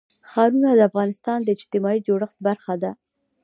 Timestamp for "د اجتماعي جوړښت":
1.43-2.37